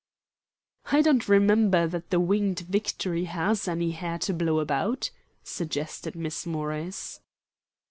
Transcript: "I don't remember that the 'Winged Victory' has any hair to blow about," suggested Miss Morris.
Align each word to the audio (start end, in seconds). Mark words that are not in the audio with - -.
"I 0.91 1.03
don't 1.03 1.27
remember 1.29 1.85
that 1.85 2.09
the 2.09 2.19
'Winged 2.19 2.61
Victory' 2.61 3.25
has 3.25 3.67
any 3.67 3.91
hair 3.91 4.17
to 4.25 4.33
blow 4.33 4.59
about," 4.59 5.11
suggested 5.43 6.15
Miss 6.15 6.43
Morris. 6.47 7.19